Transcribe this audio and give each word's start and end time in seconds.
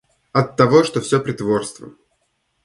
Оттого 0.31 0.81
что 0.83 0.99
всё 0.99 1.19
притворство! 1.21 1.93